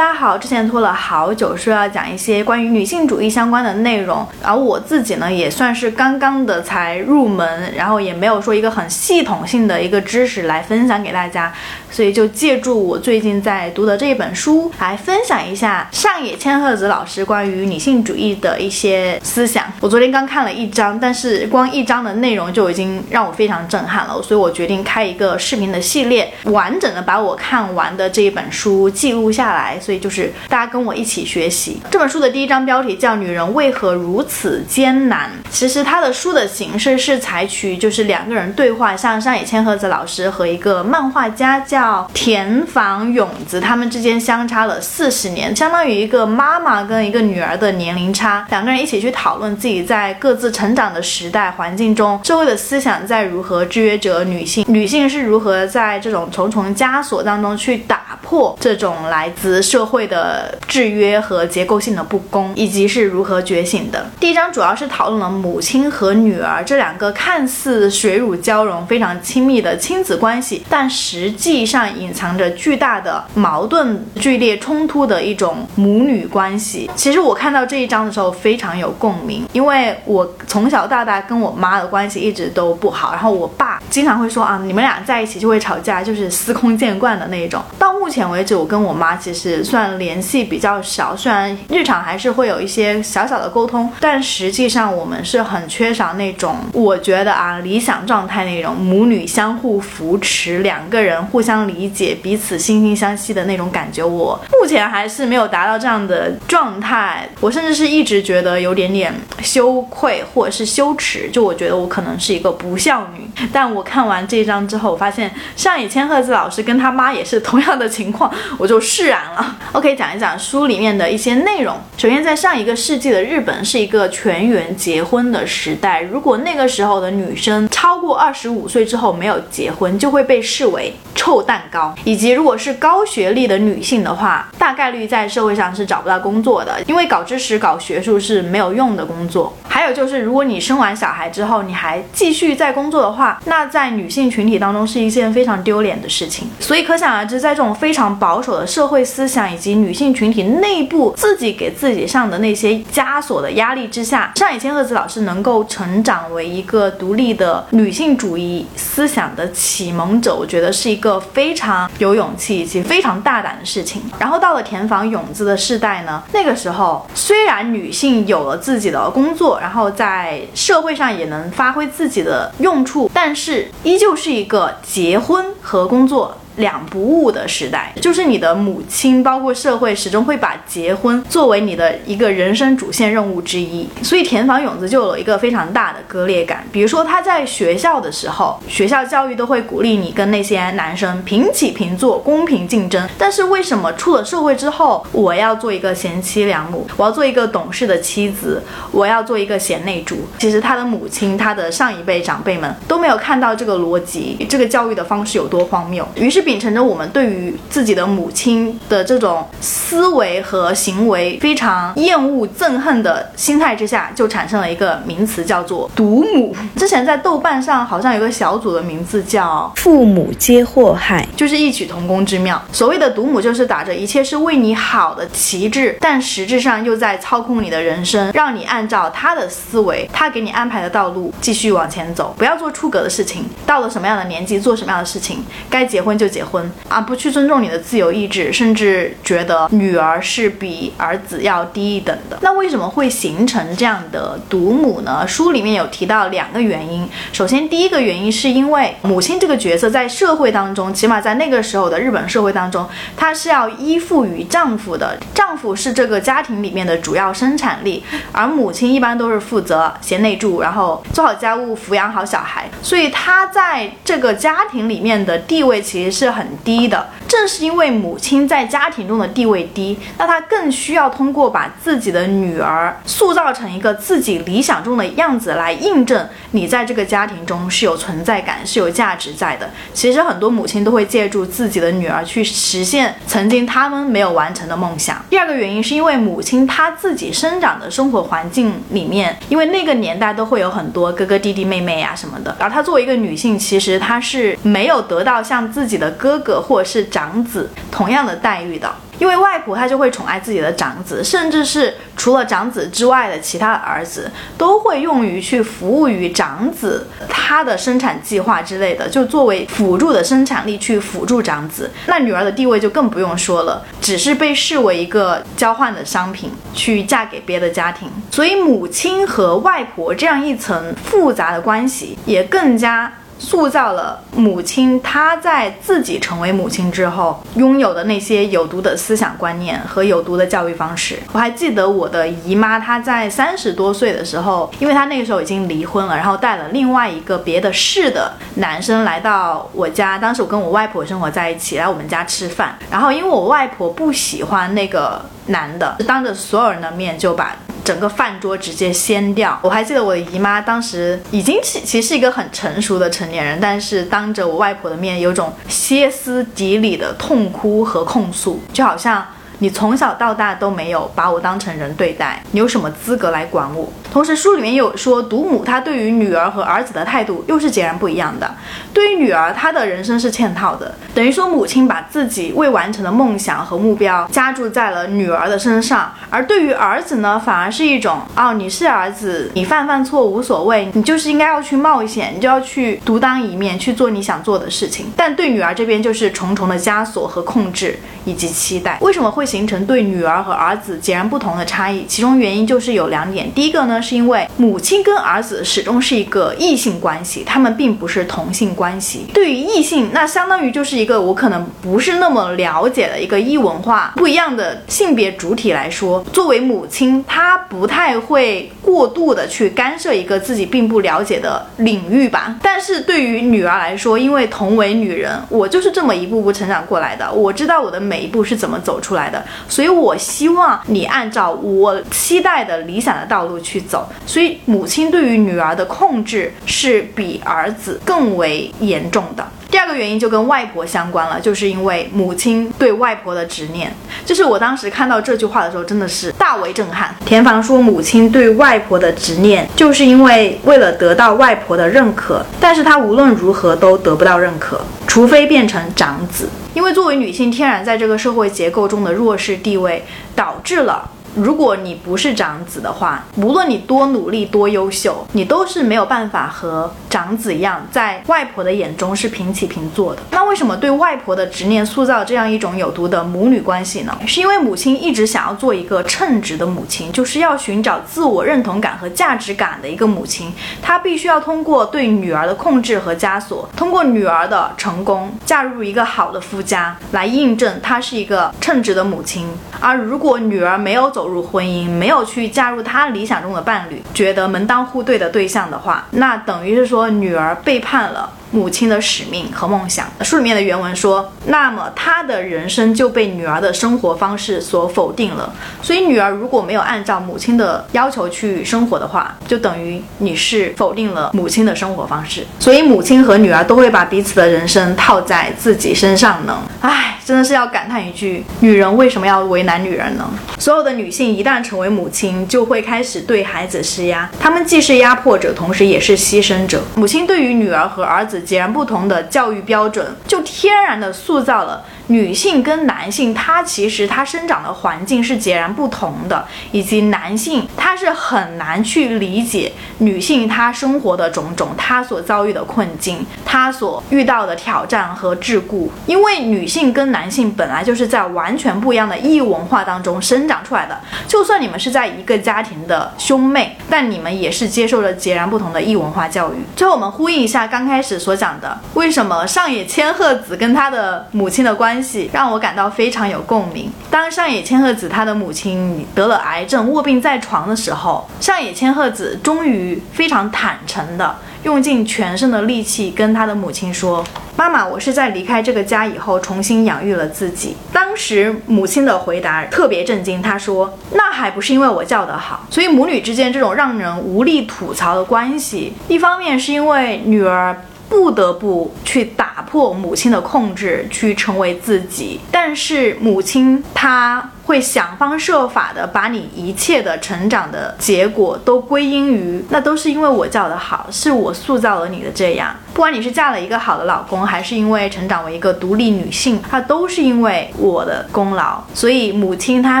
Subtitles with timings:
[0.00, 11.52] 大家好，之前拖了好久说要讲一些关于女性主义相关的内容，而我自己呢也算是刚刚的才入门，然后也没有说一个很系统性的一个知识来分享给大家，
[11.90, 19.64] 所以就借助我最近在读的这一本书来分享一下上野千鹤子老师关于女性主义的一些思想。
[19.80, 29.78] 我昨天刚看了一章，但是光一章的内容就已经让我非常震撼了，所以我决定开一个视频的系列，完整的把我看完的这一本书记录下来。
[29.90, 35.28] 所以就是大家跟我一起学习这本书的第一章标题叫《女人为何如此艰难》。
[35.50, 48.46] 其实它的书的形式是采取就是两个人对话，像上野千鹤子老师和一个漫画家叫田房勇子，他们之间相差了四十年，相当于一个妈妈跟一个女儿的年龄差。
[48.50, 59.60] 两个人一起去讨论自己在各自成长的时代环境中，社会的思想在如何制约着女性，女性是如何在这种重重枷锁当中去打破这种来自。
[59.70, 64.04] 社会的制约和结构性的不公，以及是如何觉醒的。
[64.18, 76.90] 第一章主要是讨论了母亲和女儿这两个看似水乳交融、非常亲密的亲子关系，但实际上隐藏着巨大的矛盾、剧烈冲突的一种母女关系。
[76.96, 87.62] 其实我看到这一章的时候非常有共鸣，因为我从小到大跟我妈的关系一直都不好，然后我爸经常会说啊，你们俩在一起就会吵架，就是司空见惯的那一种。
[87.78, 89.59] 到目前为止，我跟我妈其实。
[89.62, 104.04] 算联系比较少，虽然日常还是会有一些小小的沟通，但实际上我们是很缺少那种，我觉得啊，理想状态那种母女相互扶持，两个人互相理解，彼此惺惺相惜的那种感觉。
[104.04, 113.28] 我目前还是没有达到这样的状态，我甚至是一直觉得有点点羞愧或者是羞耻，就我觉得我可能是一个不孝女。
[113.52, 119.49] 但我看完这一章之后，我发现上野千鹤子老师跟他妈也是同样的情况，我就释然了。
[119.72, 121.76] OK，讲一讲书里面的一些内容。
[121.96, 126.00] 首先，在上一个世纪的日本是一个全员结婚的时代。
[126.02, 131.94] 如果那个时候的女生超过二十五岁之后没有结婚，就会被视为臭蛋糕。
[132.04, 139.56] 以及，如果是高学历的女性的话，大概率在社会上是找不到工作的，因为搞知识、搞学术是没有用的工作。
[139.68, 146.48] 还有就是，如果你生完小孩之后你还继续在工作的话，那在女性群体当中是一件非常丢脸的事情。
[146.58, 149.39] 所以可想而知，在这种非常保守的社会思想。
[149.48, 164.02] 以及女性群体内部自己给自己上的那些枷锁的压力之下，上野千鹤子老师能够成长为一个独立的女性主义思想的启蒙者，我觉得是一个非常有勇气以及非常大胆的事情。
[164.18, 176.36] 然后到了田房勇子的世代呢，那个时候虽然女性有了自己的工作，然后在社会上也能发挥自己的用处，但是依旧是一个结婚和工作。
[176.60, 183.88] 两不误的时代，就是你的母亲，包括社会，始终会把结婚作为你的一个人生主线任务之一。
[184.02, 186.64] 所以田房勇子就有一个非常大的割裂感。
[186.70, 193.08] 比如说他在学校的时候，学校教育都会鼓励你跟那些男生平起平坐、公平竞争。
[193.16, 198.62] 但是为什么出了社会之后，我要做一个贤妻良母，我要做一个懂事的妻子，
[198.92, 200.18] 我要做一个贤内助？
[200.38, 206.06] 其实他的母亲、他的上一辈长辈们都没有看到这个逻辑，这个教育的方式有多荒谬。
[206.16, 206.49] 于是。
[206.50, 216.52] 秉承着我们对于自己的母亲的这种思维和行为非常厌恶、憎恨的心态之下，就产生了一个名词，叫做“毒母”。
[216.74, 222.60] 之前在豆瓣上好像有个小组的名字叫“父母皆祸害”，就是异曲同工之妙。
[222.72, 233.44] 所谓的“毒母”，就是打着一切是为你好的旗帜，但实质上又在操控你的人生，让你按照他的思维、他给你安排的道路继续往前走，不要做出格的事情。
[233.64, 236.44] 到了什么样的年纪做什么样的事情，该结婚就结。
[236.44, 242.38] 婚啊，不去尊重你的自由意志，甚至觉得女儿是比儿子要低一等的。
[242.40, 245.24] 那为什么会形成这样的独母呢？
[245.28, 247.08] 书里面有提到两个原因。
[247.32, 255.18] 首先，第一个原因是因为母亲这个角色在社会当中，起码在那个时候的日本社会当中，她是要依附于丈夫的。
[255.34, 258.02] 丈夫是这个家庭里面的主要生产力，
[258.32, 262.68] 而母亲一般都是负责贤内助，然后做好家务，抚养好小孩。
[262.82, 266.19] 所以她在这个家庭里面的地位其实。
[266.26, 279.70] 是很低的，正是因为母亲在家庭中的地位低，那她更需要通过把自己的女儿塑造成一个自己理想中的样子来印证你在这个家庭中是有存在感、是有价值在的。
[279.94, 285.24] 其实很多母亲都会借助自己的女儿去实现曾经他们没有完成的梦想。
[285.30, 296.09] 第二个原因是因为母亲她自己生长的生活环境里面，因为那个年代都会有很多哥哥弟弟妹妹呀什么的，而她作为一个女性，其实她是没有得到像自己的。
[296.12, 298.90] 哥哥或者是长子同样的待遇的。
[299.18, 311.90] 因为外婆她就会宠爱自己的长子，甚至是除了长子之外的其他的儿子，都会用于去服务于长子他的生产计划之类的，就作为辅助的生产力去辅助长子。
[312.06, 318.10] 那女儿的地位就更不用说了，只是被视为一个交换的商品，去嫁给别的家庭。
[318.30, 323.12] 所以母亲和外婆这样一层复杂的关系，也更加。
[323.40, 331.18] 塑造了母亲，她在自己成为母亲之后拥有的那些有毒的思想观念和有毒的教育方式。
[331.32, 340.18] 我还记得我的姨妈，她在三十多岁的时候，因为她那个时候已经离婚了，然后带了另外一个别的市的男生来到我家。
[340.18, 342.78] 当时我跟我外婆生活在一起，来我们家吃饭。
[342.90, 347.56] 然后因为我外婆不喜欢那个男的，当着所有人的面就把。
[347.90, 349.58] 整个饭桌直接掀掉。
[349.62, 359.26] 我还记得我的姨妈当时已经是其实是一个很成熟的成年人，但是当着我外婆的面，有种歇斯底里的痛哭和控诉，就好像。
[359.62, 363.86] 你从小到大都没有把我当成人对待，你有什么资格来管我？
[364.10, 368.50] 同时，书里面有说，独母她对于女儿和儿子的态度又是截然不一样的。
[368.94, 385.12] 对于女儿，她的人生是嵌套的，等于说母亲把自己未完成的梦想和目标加注在了女儿的身上；而对于儿子呢，反而是一种哦，你是儿子，你犯犯错无所谓，你就是应该要去冒险，你就要去独当一面去做你想做的事情。
[385.16, 388.98] 但对女儿这边就是重重的枷锁和控制以及期待。
[389.02, 389.50] 为什么会？
[389.50, 393.52] 形成对女儿和儿子截然不同的差异，其中原因就是有两点。
[393.52, 399.26] 第一个呢是因为母亲跟儿子始终是一个异性关系，他们并不是同性关系。
[399.34, 412.56] 对于异性，那相当于就是一个我可能不是那么了解的一个异文化不一样的性别主体来说，作为母亲，她不太会过度的去干涉一个自己并不了解的领域吧。
[412.60, 419.44] 但是对于女儿来说，因为同为女人，我就是这么一步步成长过来的，我知道我的每一步是怎么走出来的。
[419.68, 424.08] 所以，我希望你按照我期待的理想的道路去走。
[424.26, 429.46] 所以，母亲对于女儿的控制是比儿子更为严重的。
[429.70, 433.94] 第二个原因就跟外婆相关了，就是因为母亲对外婆的执念。
[434.24, 437.14] 就是我当时看到这句话的时候，真的是大为震撼。
[437.24, 446.48] 田房说，母亲对外婆的执念，就是因为为了得到外婆的认可，但是她无论如何都得不到认可，除非变成长子。
[446.74, 451.08] 因为作为女性，天然在这个社会结构中的弱势地位，导致了。
[451.34, 460.22] 如果你不是长子的话，无论你多努力、多优秀，你都是没有办法和长子一样，在外婆的眼中是平起平坐的。
[460.30, 464.18] 那为什么对外婆的执念塑造这样一种有毒的母女关系呢？
[464.26, 470.52] 是因为母亲一直想要做一个称职的母亲，就是要寻找自我认同感和价值感的一个母亲。
[470.82, 479.48] 她必须要通过对女儿的控制和枷锁，通过女儿的成功嫁入一个好的夫家，来印证她是一个称职的母亲。
[479.78, 488.32] 而如果女儿没有走，走入婚姻，没有去嫁入他理想中的伴侣，觉得门当户对的对象的话，那等于是说女儿背叛了。
[488.50, 490.06] 母亲的使命和梦想。
[490.22, 495.52] 书里面的原文说，那么她的人生就被女儿的生活方式所否定了。
[495.80, 502.44] 所以，女儿如果没有按照母亲的要求去生活的话，就等于你是否定了母亲的生活方式。
[502.58, 506.60] 所以，母亲和女儿都会把彼此的人生套在自己身上呢。
[506.80, 510.28] 唉，真的是要感叹一句：女人为什么要为难女人呢？
[510.58, 514.28] 所有的女性一旦成为母亲，就会开始对孩子施压。
[514.40, 516.82] 她们既是压迫者，同时也是牺牲者。
[516.96, 518.39] 母亲对于女儿和儿子。
[518.40, 521.84] 截然不同的教育标准，就天然的塑造了。
[522.10, 540.98] 女性跟男性，他其实他生长的环境是截然不同的，以及男性他是很难去理解女性她生活的种种，她所遭遇的困境，她所遇到的挑战和桎梏，因为女性跟男性本来就是在完全不一样的异文化当中生长出来的，
[541.28, 546.56] 就算你们是在一个家庭的兄妹，但你们也是接受了截然不同的异文化教育。
[546.74, 551.99] 最后我们呼应一下刚开始所讲的，为什么上野千鹤子跟她的母亲的关系。
[552.32, 553.90] 让我感到非常有共鸣。
[554.10, 564.24] 当上野千鹤子她的母亲得了癌症卧病在床的时候，上野千鹤子终于非常坦诚的用尽全身的力气跟她的母亲说
[564.56, 577.76] ：“妈妈，我是在离开这个家以后重新养育了自己。”当时母亲的回答特别震惊，她说：“那还不是因为我叫得好。”所以母女之间这种让人无力吐槽的关系，一方面是因为女儿。
[578.10, 582.38] 不得不去打破母亲的控制，去成为自己。
[582.50, 584.50] 但是母亲她。
[584.70, 592.76] 会想方设法的把你一切的成长的结果都归因于，那都是因为我教的好，是我塑造了你的这样。
[592.94, 598.80] 不管你是嫁了一个好的老公，还是因为成长为一个独立女性，它都是因为我的功劳。
[598.94, 600.00] 所以母亲她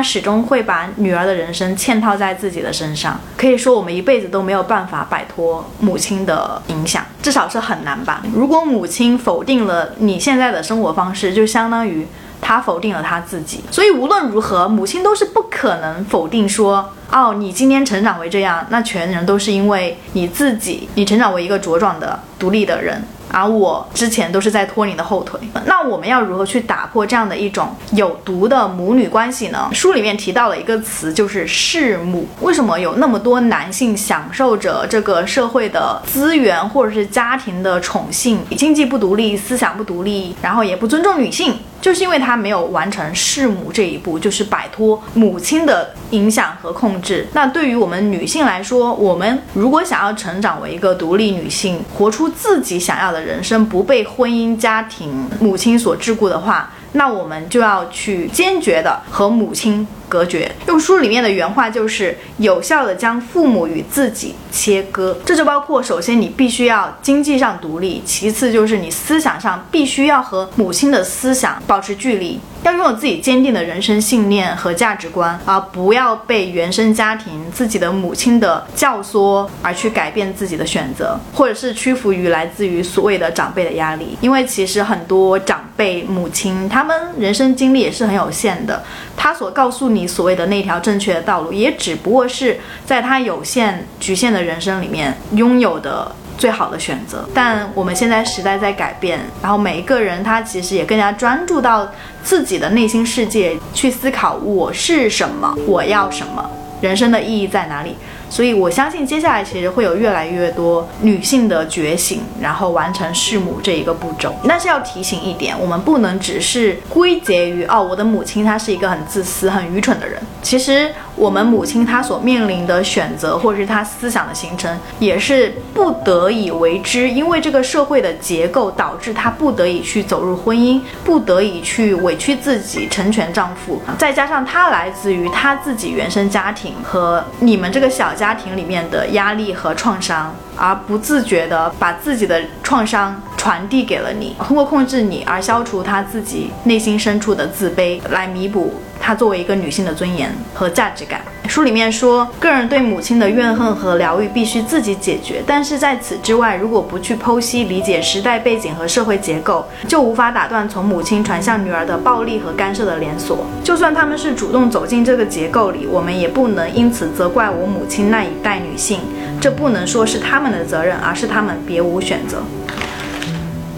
[0.00, 3.18] 始终会把女儿的人生嵌套在自己的身上。
[3.36, 8.22] 可以说，我们一辈子都没有办法摆脱母亲的影响，至少是很难吧。
[8.32, 12.06] 如果母亲否定了你现在的生活方式，就相当于。
[12.40, 23.02] 他否定了他自己，所以无论如何，母亲都是不可能否定说，哦，你今天成长为这样，那全人都是因为你自己，你成长为一个茁壮的、独立的人。
[23.32, 29.70] 而我之前都是在拖你的后腿，那我们要如何去打破这样的一种有毒的母女关系呢？
[29.72, 32.26] 书里面提到了一个词，就是弑母。
[32.40, 47.26] 为什么有那么多男性享受着这个社会的资源，或者是家庭的宠幸，经济不独立，思想不独立，然后也不尊重女性，就是因为他没有完成弑母这一步，就是摆脱母亲的影响和控制。
[47.32, 53.20] 那对于我们女性来说，我们如果想要成长为一个独立女性，活出自己想要的。
[53.20, 59.86] 人生不被婚姻家庭母亲所桎梏的话，那我们就要去坚决的和母亲。
[60.10, 88.82] 隔绝，用书里面的原话就是有效的将父母与自己切割，这就包括首先你必须要经济上独立，其次就是你思想上必须要和母亲的思想保持距离，要拥有自己坚定的人生信念和价值观，而不要被原生家庭自己的母亲的教唆而去改变自己的选择，或者是屈服于来自于所谓的长辈的压力，因为其实很多长辈母亲他们人生经历也是很有限的，
[89.16, 89.99] 他所告诉你。
[90.00, 97.28] 你所谓的那条正确的道路，也只不过是在他有限局限的人生里面拥有的最好的选择。
[97.34, 101.86] 但我们现在时代在改变，然后每一个人他其实也更加专注到
[102.22, 105.54] 自己的内心世界去思考：我是什么？
[105.66, 106.50] 我要什么？
[106.80, 107.94] 人生的意义在哪里？
[108.30, 114.32] 所以，我相信接下来其实会有越来越多女性的觉醒，然后完成弑母这一个步骤。
[114.48, 120.18] 但是要提醒一点，我们不能只是归结于哦，我的母亲她是一个很自私、很愚蠢的人。
[120.40, 120.90] 其实。
[121.20, 148.72] 我们母亲她所面临的选择，或者是她思想的形成，也是不得已为之，因为这个社会的结构导致她不得已去走入婚姻，不得已去委屈自己成全丈夫，再加上她来自于她自己原生家庭和你们这个小家庭里面的压力和创伤，而不自觉的把自己的创伤传递给了你，通过控制你而消除她自己内心深处的自卑，来弥补。
[149.00, 155.42] 她作为一个女性的尊严和价值感，书里面说，个人对母亲的怨恨和疗愈必须自己解决。
[155.46, 163.46] 但是在此之外，如果不去剖析理解时代背景和社会结构，就无法打断从母亲传向女儿的暴力和干涉的连锁。
[163.64, 169.00] 就算他们是主动走进这个结构里，我们也不能因此责怪我母亲那一代女性。
[169.40, 172.42] 这不能说是他们的责任，而是他们别无选择。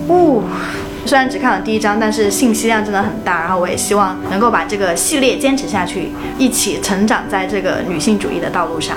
[0.08, 0.42] 呜。
[1.04, 3.40] 虽然只看了第一章，但是信息量真的很大。
[3.40, 8.96] 然后我也希望能够把这个系列坚持下去，一起成长在这个女性主义的道路上。